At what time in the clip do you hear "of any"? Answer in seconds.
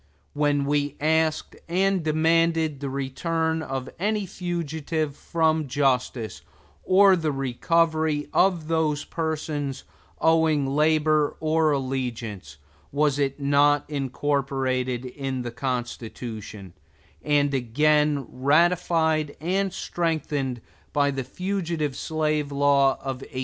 3.61-4.25